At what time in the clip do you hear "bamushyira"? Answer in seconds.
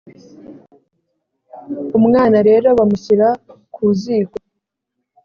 2.77-3.27